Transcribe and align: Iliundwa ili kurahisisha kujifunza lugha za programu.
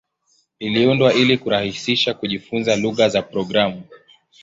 Iliundwa 0.59 1.13
ili 1.13 1.37
kurahisisha 1.37 2.13
kujifunza 2.13 2.75
lugha 2.75 3.09
za 3.09 3.21
programu. 3.21 3.83